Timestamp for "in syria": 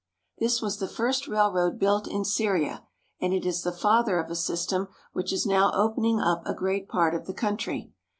2.07-2.83